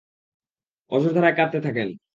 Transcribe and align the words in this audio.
অঝোরধারায় 0.91 1.35
কাঁদতে 1.35 1.59
থাকতেন। 1.61 1.89